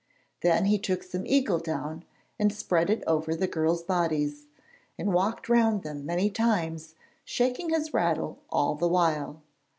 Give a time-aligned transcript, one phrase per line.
[0.41, 2.03] Then he took some eagle down
[2.39, 4.47] and spread it over the girls' bodies,
[4.97, 9.43] and walked round them many times, shaking his rattle all the while.